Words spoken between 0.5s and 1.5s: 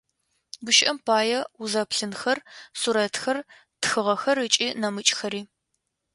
Гущыӏэм пае,